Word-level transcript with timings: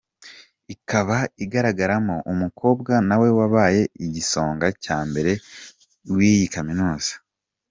Ikaba 0.73 1.17
igaragaramo 1.43 2.15
umukobwa 2.33 2.93
nawe 3.07 3.27
wabaye 3.37 3.81
Igisonga 4.05 4.67
cya 4.83 4.97
mbere 5.09 5.31
w’iyi 6.15 6.47
Kaminuza. 6.55 7.13